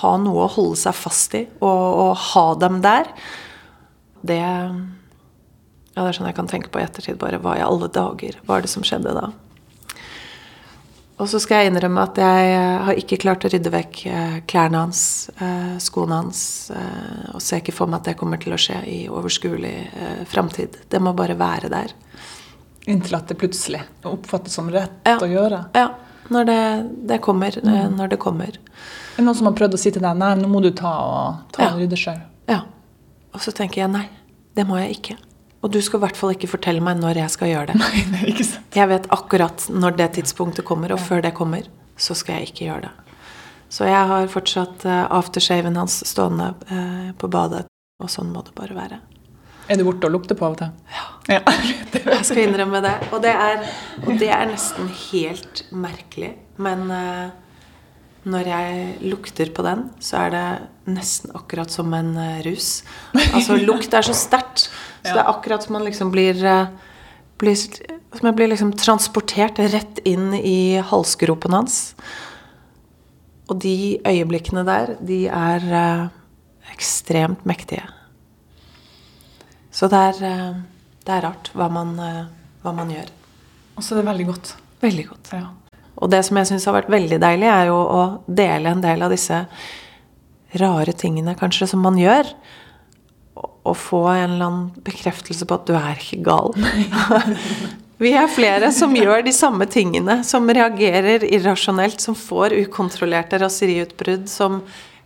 [0.00, 3.10] ha noe å holde seg fast i, og, og ha dem der,
[4.24, 4.40] det
[5.94, 7.18] ja, det er sånn jeg kan tenke på i ettertid.
[7.20, 9.28] bare Hva i alle dager var det som skjedde da?
[11.22, 12.54] Og så skal jeg innrømme at jeg
[12.88, 15.02] har ikke klart å rydde vekk eh, klærne hans,
[15.38, 16.40] eh, skoene hans,
[16.74, 19.76] eh, og ser ikke for meg at det kommer til å skje i overskuelig
[20.32, 20.80] framtid.
[20.90, 21.94] Det må bare være der.
[22.90, 25.20] Inntil at det plutselig oppfattes som rett ja.
[25.22, 25.62] å gjøre?
[25.78, 25.92] Ja.
[26.32, 26.60] Når det,
[27.10, 27.58] det kommer.
[27.60, 27.96] Mm.
[27.98, 28.56] Når det kommer.
[28.56, 30.94] Er det noen som har prøvd å si til deg nei, nå må du ta,
[31.04, 31.76] og, ta ja.
[31.76, 32.18] rydde sjøl?
[32.50, 32.62] Ja.
[33.34, 34.06] Og så tenker jeg nei,
[34.56, 35.16] det må jeg ikke.
[35.64, 37.78] Og du skal i hvert fall ikke fortelle meg når jeg skal gjøre det.
[37.82, 38.76] Nei, det er ikke sant.
[38.76, 41.06] Jeg vet akkurat når det tidspunktet kommer, og ja.
[41.08, 42.92] før det kommer, så skal jeg ikke gjøre det.
[43.72, 47.64] Så jeg har fortsatt uh, aftershaven hans stående uh, på badet,
[48.02, 49.00] og sånn må det bare være.
[49.64, 50.72] Er du borte og lukter på av og til?
[51.30, 51.40] Ja.
[51.94, 52.92] jeg skal innrømme det.
[53.14, 53.62] Og det er,
[54.04, 56.34] og det er nesten helt merkelig.
[56.60, 57.32] Men uh,
[58.28, 60.44] når jeg lukter på den, så er det
[60.92, 62.82] nesten akkurat som en uh, rus.
[63.30, 64.68] Altså lukt er så sterkt.
[65.00, 66.68] Så det er akkurat som man liksom blir, uh,
[67.40, 71.80] blir Som jeg blir liksom transportert rett inn i halsgropen hans.
[73.48, 75.66] Og de øyeblikkene der, de er
[76.72, 77.82] ekstremt mektige.
[79.74, 82.24] Så det er, uh, det er rart hva man, uh,
[82.62, 83.10] hva man gjør.
[83.74, 84.56] Og så er det veldig godt.
[84.84, 85.32] Veldig godt.
[85.34, 85.46] Ja.
[85.94, 89.02] Og det som jeg syns har vært veldig deilig, er jo å dele en del
[89.06, 89.44] av disse
[90.60, 92.28] rare tingene kanskje som man gjør.
[93.64, 96.54] Og få en eller annen bekreftelse på at du er ikke gal.
[98.02, 104.26] Vi er flere som gjør de samme tingene, som reagerer irrasjonelt, som får ukontrollerte raseriutbrudd,
[104.30, 104.60] som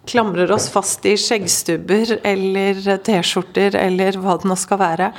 [0.08, 5.12] klamrer oss fast i skjeggstubber eller T-skjorter eller hva det nå skal være.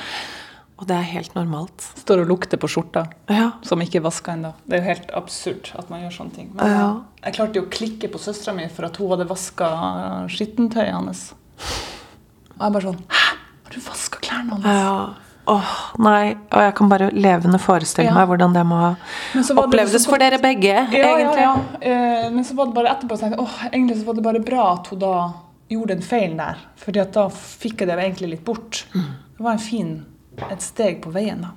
[0.80, 1.84] Og det er helt normalt.
[2.00, 3.50] Står og lukter på skjorta Ja.
[3.68, 4.54] som ikke er vaska ennå.
[4.66, 6.52] Det er jo helt absurd at man gjør sånne ting.
[6.56, 7.02] Men Ja.
[7.26, 9.68] jeg, klarte jo å klikke på søstera mi for at hun hadde vaska
[10.32, 11.34] skittentøyet hans.
[12.60, 13.26] Og jeg bare sånn Hæ?
[13.66, 14.66] Har du vaska klærne hans?
[14.66, 15.14] Ja.
[15.50, 15.70] Åh,
[16.06, 16.36] nei.
[16.54, 18.14] Og jeg kan bare levende forestille Ja.
[18.14, 18.90] meg hvordan det må ha
[19.34, 21.42] Men det så for dere begge, Ja, ja, egentlig.
[21.42, 21.56] ja.
[21.82, 24.40] Eh, men så var det bare etterpå så tenkte åh, egentlig så var det bare
[24.46, 25.14] bra at hun da
[25.70, 26.58] gjorde en feil der.
[26.78, 28.86] Fordi at da fikk jeg det egentlig litt bort.
[28.94, 30.06] Det var en fin,
[30.52, 31.52] et steg på veien da.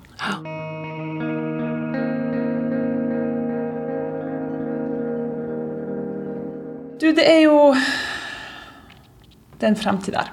[7.00, 7.56] Du, det er jo
[9.58, 10.30] Det er en fremtid der.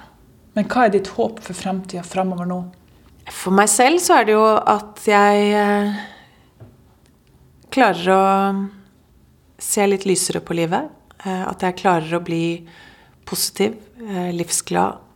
[0.54, 2.60] Men hva er ditt håp for fremtida framover nå?
[3.30, 6.00] For meg selv så er det jo at jeg eh,
[7.72, 8.24] klarer å
[9.60, 10.90] se litt lysere på livet.
[11.24, 12.60] Eh, at jeg klarer å bli
[13.28, 15.06] positiv, eh, livsglad,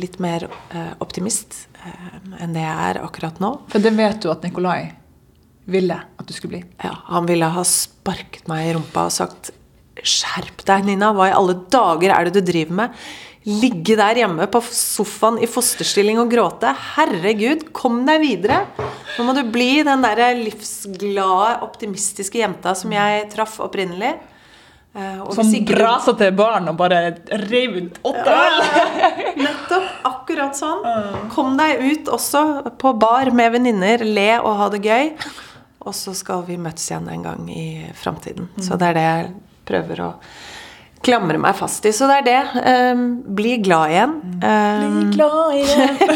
[0.00, 0.46] litt mer
[1.04, 1.66] optimist
[2.40, 3.50] enn det jeg er akkurat nå.
[3.68, 4.86] For det vet du at Nikolai
[5.68, 6.60] ville at du skulle bli.
[6.80, 9.52] Ja, han ville ha sparket meg i rumpa og sagt
[10.00, 11.10] Skjerp deg, Nina.
[11.12, 13.00] Hva i alle dager er det du driver med?
[13.50, 16.70] Ligge der hjemme på sofaen i fosterstilling og gråte.
[16.94, 18.62] Herregud, kom deg videre.
[19.16, 24.14] Nå må du bli den der livsglade, optimistiske jenta som jeg traff opprinnelig.
[24.94, 27.00] Eh, og Som ikke brasa til barn og bare
[27.46, 28.56] rev ut åtte øl.
[29.44, 29.90] Nettopp.
[30.10, 30.82] Akkurat sånn.
[31.34, 32.42] Kom deg ut også
[32.78, 35.12] på bar med venninner, le og ha det gøy.
[35.80, 38.50] Og så skal vi møtes igjen en gang i framtiden.
[38.60, 39.30] Så det er det jeg
[39.70, 40.10] prøver å
[41.04, 41.92] klamre meg fast i.
[41.96, 42.64] Så det er det.
[42.94, 43.04] Um,
[43.36, 44.16] bli glad igjen.
[44.44, 46.00] Um, Bli glad igjen.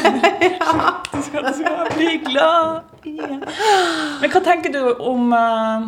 [1.14, 3.44] Du skal, du skal bli glad igjen.
[4.20, 5.87] Men hva tenker du om uh,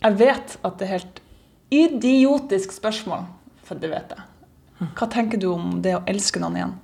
[0.00, 1.20] Jeg vet at det er helt
[1.74, 3.26] idiotisk spørsmål,
[3.66, 4.26] for det vet jeg.
[4.98, 6.74] Hva tenker du om det å elske noen igjen?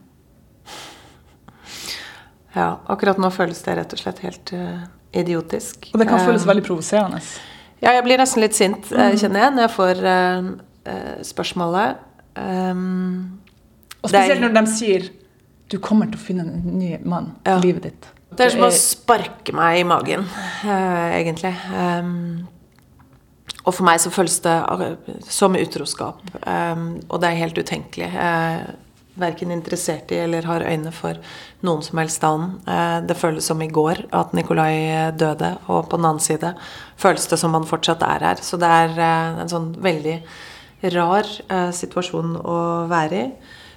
[2.55, 5.91] ja, akkurat nå føles det rett og slett helt uh, idiotisk.
[5.93, 7.21] Og det kan føles Ehm, veldig provoserende.
[7.81, 10.49] Ja, jeg blir nesten litt sint, eh, kjenner jeg, når jeg får eh,
[11.27, 11.99] spørsmålet.
[12.37, 13.41] Um,
[14.03, 15.09] Og spesielt når de sier
[15.71, 17.59] du kommer til å finne en ny mann Ja.
[17.59, 18.09] i livet ditt.
[18.35, 20.25] Det er som å sparke meg i magen,
[20.65, 21.55] uh, egentlig.
[21.75, 22.49] Um,
[23.65, 24.57] og for meg så føles det
[25.29, 26.23] som utroskap.
[26.47, 28.09] Um, og det er helt utenkelig.
[28.09, 28.75] Jeg er
[29.21, 31.19] verken interessert i eller har øyne for
[31.67, 32.55] noen som helst annen.
[32.67, 36.55] Eh, det føles som i går at Nikolai døde, og på den annen side
[37.01, 38.41] føles det som han fortsatt er her.
[38.45, 40.17] Så det er eh, en sånn veldig
[40.83, 42.59] rar eh, situasjon å
[42.91, 43.31] være i.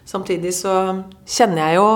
[0.08, 0.76] Samtidig så
[1.24, 1.88] kjenner jeg jo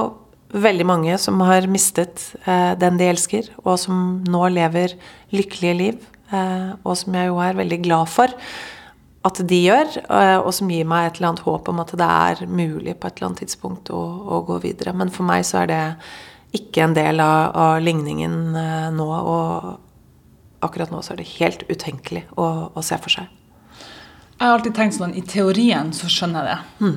[0.55, 4.95] veldig mange som har mistet eh, den de elsker, og som nå lever
[5.35, 6.07] lykkelige liv.
[6.31, 8.33] Eh, og som jeg jo er veldig glad for
[9.27, 12.07] at de gjør, eh, og som gir meg et eller annet håp om at det
[12.07, 14.01] er mulig på et eller annet tidspunkt å,
[14.37, 14.95] å gå videre.
[14.95, 15.81] Men for meg så er det
[16.57, 21.67] ikke en del av, av ligningen eh, nå, og akkurat nå så er det helt
[21.69, 23.36] utenkelig å, å se for seg.
[24.37, 26.91] Jeg har alltid tenkt sånn, I teorien så skjønner jeg det.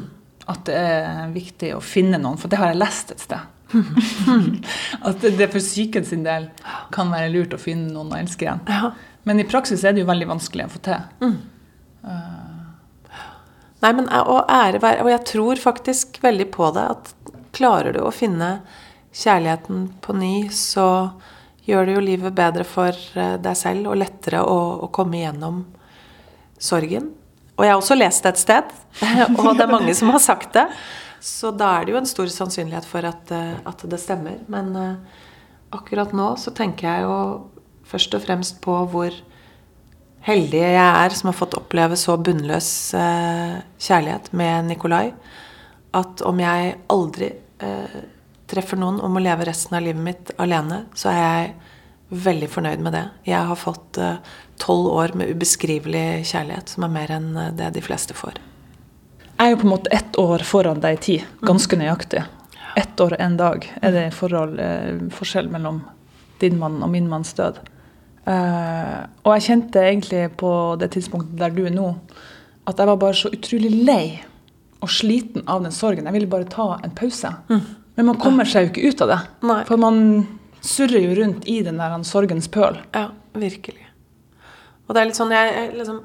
[0.50, 3.56] At det er viktig å finne noen, for det har jeg lest et sted.
[5.06, 6.48] at det, det for psyken sin del
[6.92, 8.64] kan være lurt å finne noen å elske igjen.
[8.68, 8.90] Ja.
[9.28, 11.32] Men i praksis er det jo veldig vanskelig å få til.
[13.80, 16.86] Nei, men og ære være Og jeg tror faktisk veldig på det.
[16.96, 18.58] At klarer du å finne
[19.16, 20.88] kjærligheten på ny, så
[21.66, 25.64] gjør det jo livet bedre for eh, deg selv og lettere å, å komme igjennom
[26.62, 27.10] sorgen.
[27.60, 28.70] Og jeg har også lest det et sted,
[29.36, 30.64] og det er mange som har sagt det.
[31.20, 34.38] Så da er det jo en stor sannsynlighet for at, eh, at det stemmer.
[34.48, 35.18] Men eh,
[35.76, 37.18] akkurat nå så tenker jeg jo
[37.90, 39.12] først og fremst på hvor
[40.24, 45.10] heldig jeg er som har fått oppleve så bunnløs eh, kjærlighet med Nikolai.
[45.96, 47.28] At om jeg aldri
[47.60, 48.00] eh,
[48.48, 51.52] treffer noen om å leve resten av livet mitt alene, så er jeg
[52.24, 53.04] veldig fornøyd med det.
[53.28, 54.00] Jeg har fått
[54.60, 58.38] tolv år med ubeskrivelig kjærlighet, som er mer enn eh, det de fleste får.
[59.40, 62.26] Jeg er jo på en måte ett år foran deg i tid, ganske nøyaktig.
[62.78, 65.82] Ett år og en dag er det forhold, eh, forskjell mellom
[66.42, 67.60] din mann og min manns død.
[68.28, 71.94] Eh, og jeg kjente egentlig på det tidspunktet der du er nå,
[72.68, 74.04] at jeg var bare så utrolig lei
[74.80, 76.06] og sliten av den sorgen.
[76.06, 77.32] Jeg ville bare ta en pause.
[77.48, 79.18] Men man kommer seg jo ikke ut av det.
[79.48, 79.60] Nei.
[79.68, 79.98] For man
[80.64, 82.78] surrer jo rundt i den der sorgens pøl.
[82.94, 83.89] Ja, virkelig.
[84.90, 86.00] Og det er litt sånn jeg, liksom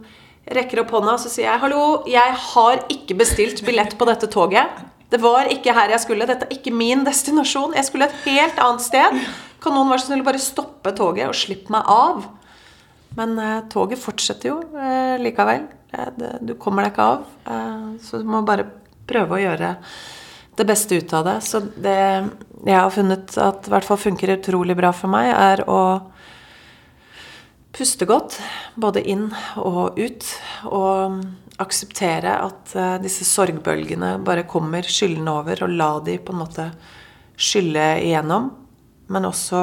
[0.54, 4.30] rekker opp hånda og så sier jeg, hallo, jeg har ikke bestilt billett på dette
[4.30, 4.84] toget.
[5.10, 6.28] Det var ikke her jeg skulle.
[6.30, 7.74] Dette er ikke min destinasjon.
[7.78, 9.18] Jeg skulle et helt annet sted.
[9.64, 12.28] Kan noen være så snill bare stoppe toget og slippe meg av?
[13.18, 15.66] Men eh, toget fortsetter jo eh, likevel.
[15.96, 17.26] Eh, det, du kommer deg ikke av.
[17.50, 18.68] Eh, så du må bare
[19.10, 19.76] prøve å gjøre
[20.56, 21.40] det beste ut av det.
[21.48, 21.98] Så det
[22.66, 25.80] jeg har funnet at i hvert fall funker utrolig bra for meg, er å
[27.76, 28.38] puste godt,
[28.80, 29.28] både inn
[29.60, 30.28] og ut,
[30.72, 31.20] og
[31.62, 36.70] akseptere at eh, disse sorgbølgene bare kommer skyllende over, og la de på en måte
[37.36, 38.50] skylle igjennom.
[39.12, 39.62] Men også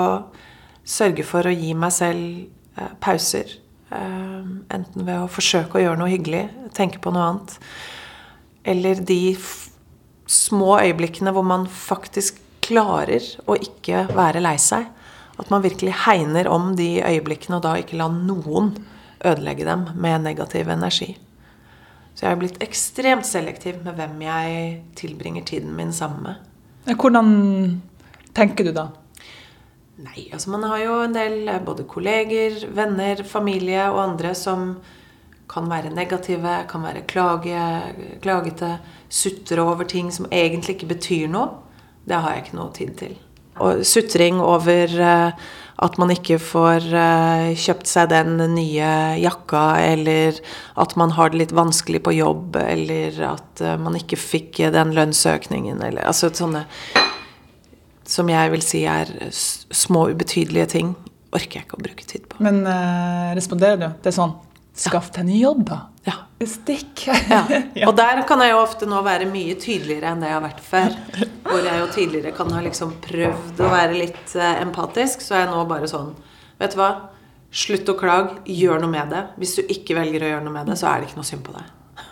[0.85, 3.57] sørge for å gi meg selv eh, pauser.
[3.93, 4.41] Eh,
[4.77, 6.47] enten ved å forsøke å gjøre noe hyggelig,
[6.77, 7.59] tenke på noe annet.
[8.73, 9.37] Eller de
[10.31, 14.87] små øyeblikkene hvor man faktisk klarer å ikke være lei seg.
[15.41, 18.75] At man virkelig hegner om de øyeblikkene, og da ikke la noen
[19.25, 21.15] ødelegge dem med negativ energi.
[22.15, 26.97] Så jeg har blitt ekstremt selektiv med hvem jeg tilbringer tiden min sammen med.
[26.99, 27.81] Hvordan
[28.37, 28.91] tenker du da?
[30.03, 34.75] Nei, altså man har jo en del eh, både kolleger, venner, familie og andre som
[35.53, 37.65] kan være negative, kan være klage,
[38.25, 38.79] klagete,
[39.13, 41.61] sutre over ting som egentlig ikke betyr noe.
[42.09, 43.19] Det har jeg ikke noe tid til.
[43.85, 45.33] Sutring over uh,
[45.83, 50.39] at man ikke får uh, kjøpt seg den nye jakka, eller
[50.81, 54.95] at man har det litt vanskelig på jobb, eller at uh, man ikke fikk den
[54.97, 56.65] lønnsøkningen, eller altså sånne
[58.09, 60.95] som jeg vil si er små, ubetydelige ting,
[61.33, 62.41] orker jeg ikke å bruke tid på.
[62.45, 62.59] Men
[63.37, 63.87] responderer du?
[64.03, 64.35] Det er sånn
[64.75, 65.79] Skaff deg ny jobb, da.
[66.05, 66.15] Ja.
[66.49, 67.05] Stikk.
[67.31, 67.87] ja.
[67.87, 70.63] Og der kan jeg jo ofte nå være mye tydeligere enn det jeg har vært
[70.65, 70.97] før.
[71.47, 75.45] Hvor jeg jo tidligere kan ha liksom prøvd å være litt uh, empatisk, så er
[75.45, 76.15] jeg nå bare sånn
[76.63, 76.91] Vet du hva?
[77.53, 78.41] Slutt å klage.
[78.49, 79.23] Gjør noe med det.
[79.41, 81.43] Hvis du ikke velger å gjøre noe med det, så er det ikke noe synd
[81.47, 82.05] på deg.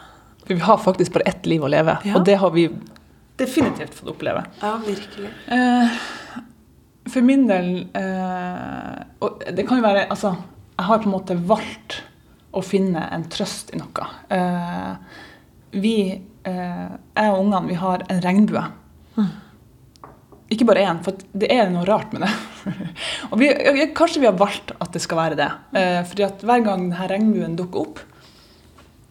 [0.42, 2.16] For vi har faktisk bare ett liv å leve, ja.
[2.18, 2.66] og det har vi
[3.40, 4.42] definitivt fått oppleve.
[4.60, 5.30] Ja, virkelig.
[5.46, 6.00] Uh,
[7.10, 10.34] for min del uh, Og det kan jo være Altså,
[10.76, 11.96] jeg har på en måte valgt
[12.50, 14.08] å finne en trøst i noe.
[14.32, 15.20] Eh,
[15.70, 15.94] vi,
[16.44, 18.64] eh, jeg og ungene, vi har en regnbue.
[19.16, 19.30] Mm.
[20.50, 22.32] Ikke bare én, for det er noe rart med det.
[23.30, 23.50] og vi,
[23.94, 25.50] kanskje vi har valgt at det skal være det.
[25.78, 28.02] Eh, fordi at hver gang denne regnbuen dukker opp,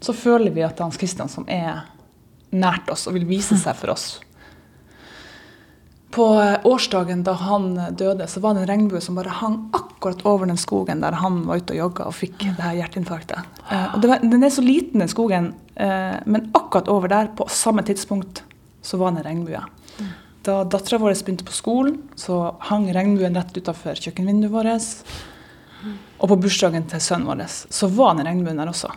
[0.03, 1.85] så føler vi at det er Hans Christian som er
[2.55, 4.17] nært oss og vil vise seg for oss.
[6.09, 6.25] På
[6.65, 10.57] årsdagen da han døde, så var det en regnbue som bare hang akkurat over den
[10.57, 13.59] skogen der han var ute og jogga og fikk det her hjerteinfarktet.
[13.69, 17.45] Eh, og var, Den er så liten, den skogen, eh, men akkurat over der, på
[17.53, 18.43] samme tidspunkt,
[18.81, 19.61] så var det en regnbue.
[20.47, 25.03] Da dattera vår begynte på skolen, så hang regnbuen rett utafor kjøkkenvinduet vårt.
[26.19, 28.89] Og på bursdagen til sønnen vår så var den regnbuen der også.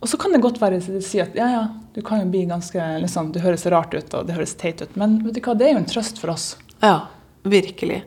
[0.00, 1.62] Og så kan det godt være å si at ja, ja,
[1.94, 4.94] du kan jo bli ganske liksom, Det høres rart ut, og det høres teit ut,
[5.00, 6.54] men vet du hva, det er jo en trøst for oss.
[6.80, 7.10] Ja,
[7.42, 8.00] virkelig.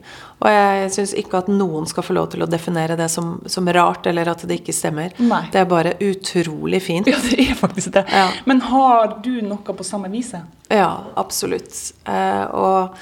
[0.44, 3.70] Og jeg syns ikke at noen skal få lov til å definere det som, som
[3.78, 5.14] rart, eller at det ikke stemmer.
[5.22, 5.44] Nei.
[5.54, 7.10] Det er bare utrolig fint.
[7.14, 8.06] Ja, det er faktisk det.
[8.12, 8.28] Ja.
[8.50, 10.34] Men har du noe på samme vis?
[10.74, 11.78] Ja, absolutt.
[12.10, 12.98] Eh, og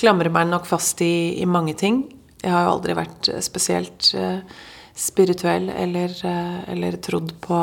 [0.00, 2.04] klamrer meg nok fast i, i, mange ting.
[2.42, 4.40] Jeg har jo aldri vært spesielt eh,
[4.98, 7.58] spirituell eller, eh, eller trodd på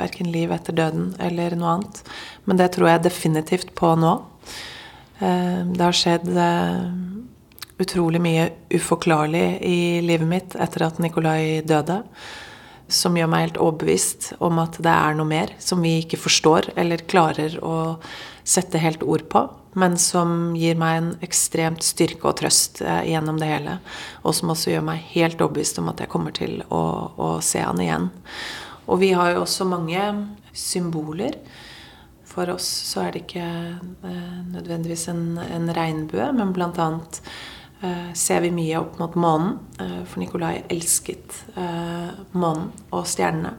[0.00, 2.02] Verken liv etter døden eller noe annet.
[2.48, 4.16] Men det tror jeg definitivt på nå.
[5.20, 6.84] Eh, det har skjedd eh,
[7.80, 12.02] utrolig mye uforklarlig i livet mitt etter at Nikolai døde.
[12.90, 16.72] Som gjør meg helt overbevist om at det er noe mer som vi ikke forstår
[16.80, 18.00] eller klarer å
[18.42, 19.44] sette helt ord på.
[19.78, 23.76] Men som gir meg en ekstremt styrke og trøst eh, gjennom det hele.
[24.24, 26.82] Og som også gjør meg helt overbevist om at jeg kommer til å,
[27.14, 28.10] å se han igjen.
[28.90, 30.02] Og vi har jo også mange
[30.56, 31.38] symboler.
[32.30, 36.90] For oss så er det ikke eh, nødvendigvis en, en regnbue, men bl.a.
[37.80, 39.58] Eh, ser vi mye opp mot månen.
[39.80, 43.54] Eh, for Nikolai elsket eh, månen og stjernene.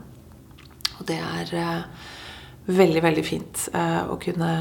[0.98, 2.08] Og det er eh,
[2.70, 4.52] veldig, veldig fint eh, å kunne,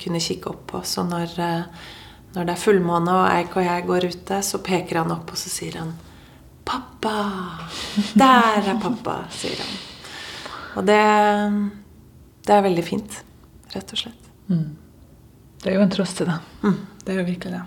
[0.00, 0.82] kunne, kikke opp på.
[0.86, 1.88] Så når, eh,
[2.36, 5.40] når det er fullmåne og Eik og jeg går ute, så peker han opp og
[5.40, 5.96] så sier han
[6.68, 7.18] 'Pappa!
[8.12, 9.97] Der er pappa', sier han.
[10.78, 11.00] Og det,
[12.46, 13.18] det er veldig fint,
[13.74, 14.30] rett og slett.
[14.46, 14.76] Mm.
[15.58, 16.38] Det er jo en trøst til det.
[16.62, 16.78] Mm.
[17.02, 17.64] Det er jo virkelig det.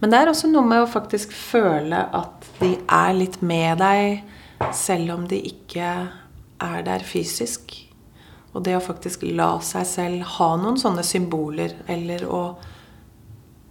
[0.00, 4.22] Men det er også noe med å faktisk føle at de er litt med deg,
[4.76, 5.90] selv om de ikke
[6.66, 7.72] er der fysisk.
[8.56, 12.42] Og det å faktisk la seg selv ha noen sånne symboler, eller å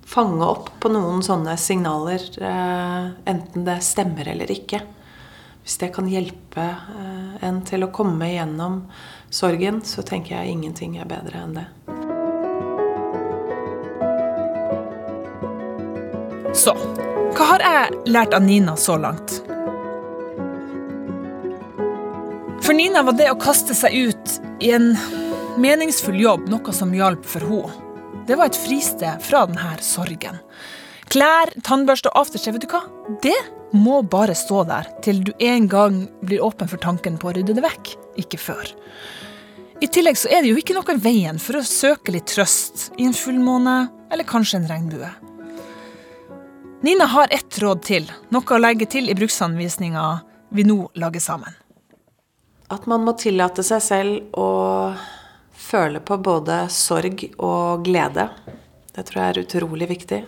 [0.05, 4.83] fange opp på noen sånne signaler, eh, enten det stemmer eller ikke.
[5.65, 8.83] Hvis det kan hjelpe eh, en til å komme igjennom
[9.33, 11.65] sorgen, så tenker jeg ingenting er bedre enn det.
[16.53, 16.75] Så
[17.35, 19.39] hva har jeg lært av Nina så langt?
[22.61, 24.91] For Nina var det å kaste seg ut i en
[25.57, 27.73] meningsfull jobb noe som hjalp for henne.
[28.29, 30.37] Det var et fristed fra denne sorgen.
[31.09, 32.85] Klær, tannbørste og aftershave, vet du hva?
[33.25, 33.37] Det
[33.75, 37.57] må bare stå der til du en gang blir åpen for tanken på å rydde
[37.57, 37.95] det vekk.
[38.23, 38.71] Ikke før.
[39.83, 42.89] I tillegg så er det jo ikke noe i veien for å søke litt trøst
[42.95, 43.75] i en fullmåne,
[44.13, 45.09] eller kanskje en regnbue.
[46.85, 50.05] Nina har ett råd til, noe å legge til i bruksanvisninga
[50.55, 51.55] vi nå lager sammen.
[52.71, 54.49] At man må tillate seg selv å
[55.65, 58.29] føle på både sorg og glede.
[58.95, 60.21] Det tror jeg er utrolig viktig.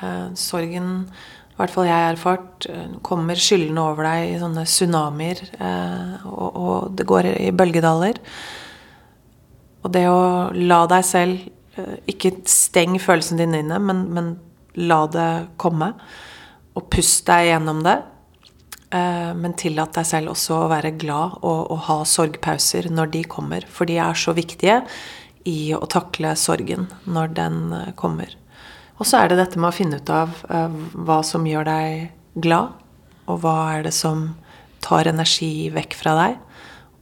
[0.00, 1.10] Eh, sorgen,
[1.54, 5.38] i hvert fall jeg har erfart, eh, kommer skyllende over deg i sånne tsunamier.
[5.54, 8.18] Eh, og, og det går i bølgedaler.
[9.86, 11.50] Og det å la deg selv
[12.06, 14.28] Ikke steng følelsen din inne, men, men
[14.78, 15.88] la det komme.
[16.78, 17.96] Og pust deg gjennom det.
[18.94, 23.66] Men tillat deg selv også å være glad og, og ha sorgpauser når de kommer.
[23.66, 24.84] For de er så viktige
[25.50, 27.58] i å takle sorgen når den
[27.98, 28.30] kommer.
[28.98, 32.42] Og så er det dette med å finne ut av uh, hva som gjør deg
[32.44, 32.74] glad,
[33.26, 34.28] og hva er det som
[34.84, 36.40] tar energi vekk fra deg.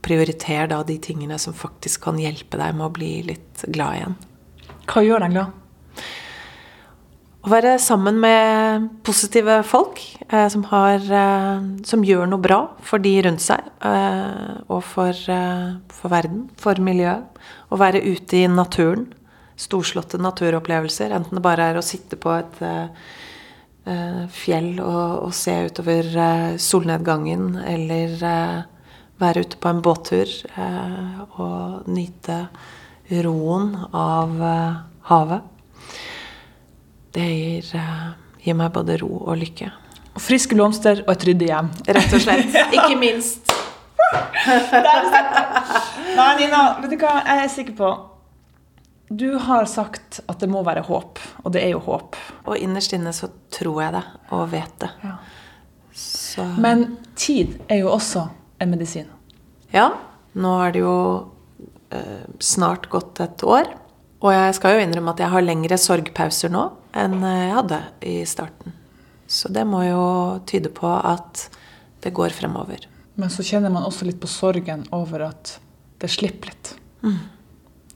[0.03, 4.17] Prioriter da de tingene som faktisk kan hjelpe deg med å bli litt glad igjen.
[4.89, 5.59] Hva gjør deg glad?
[7.43, 13.03] Å være sammen med positive folk eh, som, har, eh, som, gjør noe bra for
[13.03, 13.65] de rundt seg.
[13.83, 17.27] Eh, og for, eh, for, verden, for miljøet.
[17.67, 19.09] Å være ute i naturen
[19.55, 21.13] storslåtte naturopplevelser.
[21.13, 22.87] Enten det bare er å sitte på et uh,
[24.33, 28.61] fjell og, og, se utover uh, solnedgangen, eller uh,
[29.21, 30.29] være ute på en båttur
[31.37, 32.39] og nyte
[33.23, 34.33] roen av
[35.07, 35.45] havet.
[37.13, 37.69] Det gir,
[38.41, 39.69] gir, meg både ro og lykke.
[40.17, 41.69] Og friske blomster og et ryddig hjem.
[41.87, 42.57] Rett og slett.
[42.75, 43.53] Ikke minst.
[46.17, 47.93] Nei, Nina, vet du hva jeg er sikker på?
[49.13, 52.17] Du har sagt at det må være håp, og det er jo håp.
[52.47, 54.03] Og innerst inne så tror jeg det,
[54.33, 54.89] og vet det.
[55.03, 55.17] Ja.
[56.57, 56.85] Men
[57.19, 58.25] tid er jo også
[58.63, 59.11] en medisin.
[59.73, 59.91] Ja.
[60.33, 60.95] Nå er det jo
[61.93, 63.69] eh, snart gått et år.
[64.23, 66.63] Og jeg skal jo innrømme at jeg har lengre sorgpauser nå
[66.95, 68.73] enn jeg hadde i starten.
[69.27, 70.03] Så det må jo
[70.49, 71.47] tyde på at
[72.03, 72.87] det går fremover.
[73.19, 75.57] Men så kjenner man også litt på sorgen over at
[76.01, 76.73] det slipper litt.
[77.03, 77.19] Mm.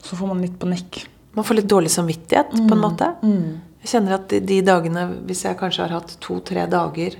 [0.02, 1.00] Så får man litt panikk.
[1.36, 2.68] Man får litt dårlig samvittighet, mm.
[2.68, 2.84] på en mm.
[2.84, 3.08] måte.
[3.22, 3.48] Mm.
[3.82, 7.18] Jeg kjenner at de, de, dagene, hvis jeg kanskje har hatt to-tre dager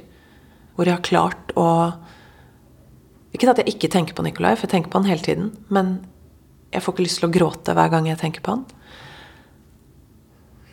[0.75, 1.69] hvor jeg har klart å
[3.35, 5.51] Ikke at jeg ikke tenker på Nikolai, for jeg tenker på han hele tiden.
[5.69, 5.99] Men
[6.73, 8.63] jeg får ikke lyst til å gråte hver gang jeg tenker på han.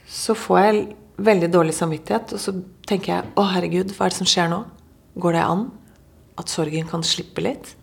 [0.07, 0.83] Så får jeg
[1.25, 2.53] veldig dårlig samvittighet, og så
[2.87, 4.61] tenker jeg å herregud, hva er det som skjer nå?
[5.19, 5.65] Går det an?
[6.39, 7.73] At sorgen kan slippe litt?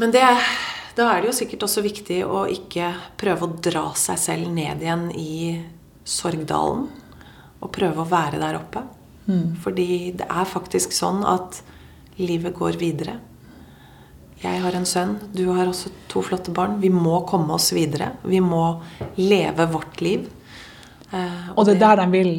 [0.00, 0.24] Men det
[0.96, 2.88] da er det jo sikkert også viktig å ikke
[3.20, 5.58] prøve å dra seg selv ned igjen i
[6.08, 6.86] sorgdalen.
[7.60, 8.82] Og prøve å være der oppe.
[9.26, 9.56] Mm.
[9.60, 11.60] Fordi det er faktisk sånn at
[12.20, 13.18] livet går videre.
[14.40, 16.76] Jeg har en sønn, du har også to flotte barn.
[16.80, 18.12] Vi må komme oss videre.
[18.24, 18.62] Vi må
[19.16, 20.28] leve vårt liv.
[21.10, 22.32] Eh, og, og, det er der de vil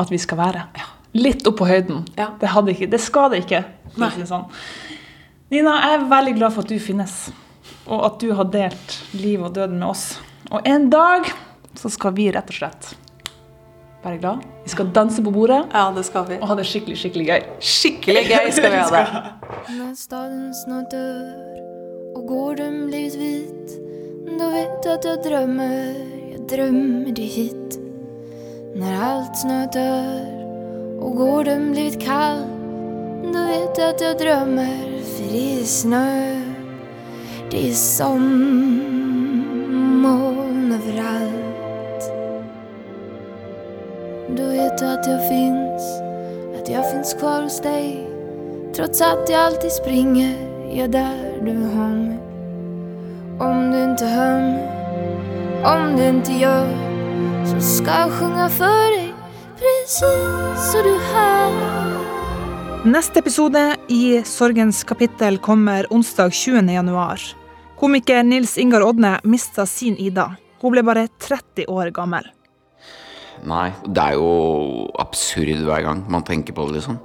[0.00, 0.64] at vi skal være.
[0.78, 0.88] Ja.
[1.18, 2.04] Litt opp på høyden.
[2.18, 2.30] Ja.
[2.38, 3.64] Det, ikke, det skader ikke.
[4.26, 4.46] Sånn.
[5.50, 7.16] Nina, jeg er veldig glad for at du finnes
[7.86, 10.18] og at du har delt livet og døden med oss.
[10.50, 11.28] Og en dag
[11.78, 12.90] så skal vi rett og slett
[14.04, 14.44] være glad.
[14.64, 16.38] Vi skal danse på bordet Ja, det skal vi.
[16.40, 17.42] og ha det skikkelig skikkelig gøy.
[17.60, 19.02] Skikkelig gøy skal vi ha det.
[19.76, 23.74] Når staden snart dør og gården blivit hvit,
[24.40, 25.76] da vet du at jeg drømmer,
[26.32, 27.76] jeg drømmer de hit.
[28.80, 30.38] Når alt snart dør
[31.04, 32.46] og gården blivit kald,
[33.30, 34.74] da vet du at jeg drømmer,
[35.12, 36.06] fri snø.
[37.50, 39.30] Det är sommoln
[40.72, 42.02] overalt.
[44.36, 45.82] Då vet du att jag finns,
[46.60, 48.06] att jag finns kvar hos deg.
[48.76, 50.36] Trots at jeg alltid springer,
[50.76, 52.18] ja der du har meg.
[53.40, 54.68] Om du inte hör mig,
[55.64, 56.68] om du inte gör
[57.46, 59.14] så ska jag sjunga för dig
[59.58, 61.52] precis så du hör.
[62.84, 66.72] Neste episode i Sorgens kapittel kommer onsdag 20.
[66.72, 67.39] januar.
[67.80, 70.26] Komiker Nils Ingar Odne mista sin Ida.
[70.60, 72.26] Hun ble bare 30 år gammel.
[73.48, 76.98] Nei, det er jo absurd hver gang man tenker på det, liksom.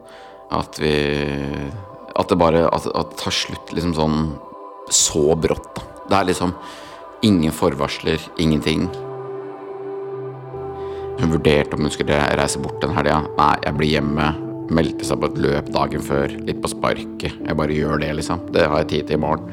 [0.51, 0.91] At vi
[2.15, 4.19] At det bare At, at det tar slutt liksom sånn
[4.91, 5.86] så brått, da.
[6.09, 6.51] Det er liksom
[7.23, 8.84] ingen forvarsler, ingenting.
[11.17, 13.23] Hun vurderte om hun skulle reise bort den helga.
[13.39, 14.28] Nei, jeg blir hjemme.
[14.76, 17.34] meldte seg på et løp dagen før, litt på sparket.
[17.34, 18.47] Jeg bare gjør det, liksom.
[18.51, 19.49] Det har jeg tid til i morgen.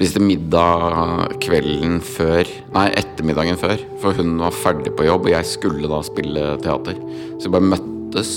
[0.00, 3.74] Spiste middag kvelden før Nei, ettermiddagen før.
[4.00, 6.96] For hun var ferdig på jobb, og jeg skulle da spille teater.
[7.36, 8.30] Så vi bare møttes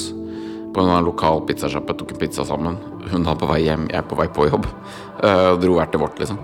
[0.75, 2.75] på en lokal pizzasjappe, tok en pizza sammen.
[3.13, 4.67] Hun var på vei hjem, jeg er på vei på jobb.
[5.23, 6.39] Uh, dro hvert til vårt, liksom.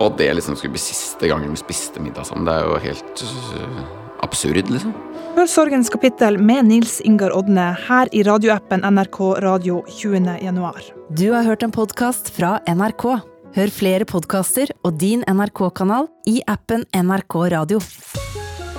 [0.00, 2.46] Og det liksom skulle bli siste gangen vi spiste middag sammen.
[2.48, 3.24] Det er jo helt
[4.24, 4.94] absurd, liksom.
[5.36, 10.30] Hør Sorgens kapittel med Nils Ingar Odne her i radioappen NRK Radio 20.
[10.40, 10.80] januar.
[11.12, 13.04] Du har hørt en podkast fra NRK.
[13.58, 17.82] Hør flere podkaster og din NRK-kanal i appen NRK Radio.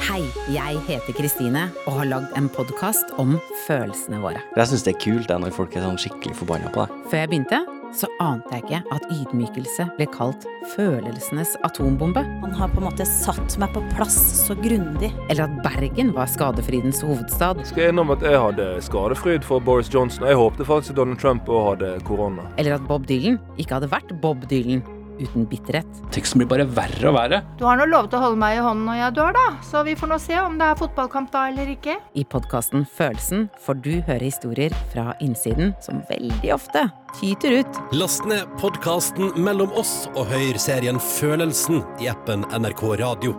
[0.08, 3.38] Hei, jeg heter Kristine og har lagd en podkast om
[3.68, 4.42] følelsene våre.
[4.58, 7.02] Jeg syns det er kult når folk er sånn skikkelig forbanna på deg.
[7.14, 7.62] Før jeg begynte,
[7.96, 12.24] så ante jeg ikke at ydmykelse ble kalt følelsenes atombombe.
[12.44, 15.12] Han har på en måte satt meg på plass så grundig.
[15.30, 17.64] Eller at Bergen var skadefrydens hovedstad.
[17.70, 20.28] Skal jeg innom at jeg hadde skadefryd for Boris Johnson.
[20.28, 22.48] Jeg håpte faktisk Donald Trump òg hadde korona.
[22.58, 24.84] Eller at Bob Dylan ikke hadde vært Bob Dylan
[25.20, 26.02] uten bitterhet.
[26.16, 27.42] Teksten blir bare verre og verre.
[27.60, 29.46] Du har nå lovet å holde meg i hånden når jeg dør, da.
[29.66, 31.98] Så vi får nå se om det er fotballkamp da eller ikke.
[32.18, 36.88] I podkasten Følelsen får du høre historier fra innsiden som veldig ofte
[37.18, 37.82] tyter ut.
[37.96, 43.36] Last ned podkasten Mellom oss og hør serien Følelsen i appen NRK Radio.